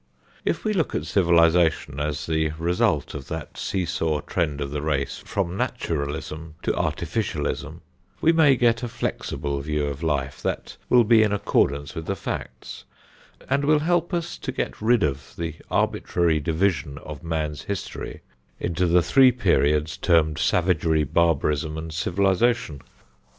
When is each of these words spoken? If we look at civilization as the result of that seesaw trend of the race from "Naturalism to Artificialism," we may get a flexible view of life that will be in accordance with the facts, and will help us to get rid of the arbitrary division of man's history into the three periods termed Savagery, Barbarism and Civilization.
If 0.43 0.63
we 0.65 0.73
look 0.73 0.95
at 0.95 1.05
civilization 1.05 1.99
as 1.99 2.25
the 2.25 2.53
result 2.57 3.13
of 3.13 3.27
that 3.27 3.55
seesaw 3.55 4.21
trend 4.21 4.59
of 4.59 4.71
the 4.71 4.81
race 4.81 5.19
from 5.23 5.55
"Naturalism 5.55 6.55
to 6.63 6.73
Artificialism," 6.73 7.81
we 8.19 8.31
may 8.31 8.55
get 8.55 8.81
a 8.81 8.87
flexible 8.87 9.61
view 9.61 9.85
of 9.85 10.01
life 10.01 10.41
that 10.41 10.77
will 10.89 11.03
be 11.03 11.21
in 11.21 11.31
accordance 11.31 11.93
with 11.93 12.07
the 12.07 12.15
facts, 12.15 12.83
and 13.47 13.63
will 13.63 13.77
help 13.81 14.11
us 14.11 14.39
to 14.39 14.51
get 14.51 14.81
rid 14.81 15.03
of 15.03 15.35
the 15.37 15.53
arbitrary 15.69 16.39
division 16.39 16.97
of 17.03 17.21
man's 17.23 17.61
history 17.65 18.21
into 18.59 18.87
the 18.87 19.03
three 19.03 19.31
periods 19.31 19.97
termed 19.97 20.39
Savagery, 20.39 21.03
Barbarism 21.03 21.77
and 21.77 21.93
Civilization. 21.93 22.81